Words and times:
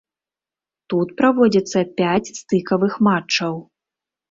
Тут 0.93 1.07
праводзіцца 1.19 1.79
пяць 2.01 2.33
стыкавых 2.41 2.99
матчаў. 3.11 3.63